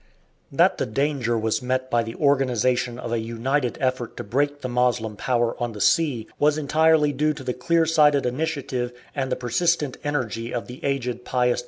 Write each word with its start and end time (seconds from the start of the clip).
That 0.51 0.79
the 0.79 0.87
danger 0.87 1.37
was 1.37 1.61
met 1.61 1.91
by 1.91 2.01
the 2.01 2.15
organization 2.15 2.97
of 2.97 3.11
a 3.11 3.19
united 3.19 3.77
effort 3.79 4.17
to 4.17 4.23
break 4.23 4.61
the 4.61 4.67
Moslem 4.67 5.15
power 5.15 5.55
on 5.61 5.73
the 5.73 5.79
sea 5.79 6.25
was 6.39 6.57
entirely 6.57 7.13
due 7.13 7.33
to 7.33 7.43
the 7.43 7.53
clear 7.53 7.85
sighted 7.85 8.25
initiative 8.25 8.93
and 9.13 9.31
the 9.31 9.35
persistent 9.35 9.97
energy 10.03 10.51
of 10.51 10.65
the 10.65 10.83
aged 10.83 11.23
Pius 11.23 11.59
V. 11.59 11.59